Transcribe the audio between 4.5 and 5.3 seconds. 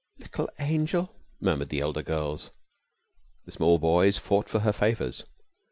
her favours.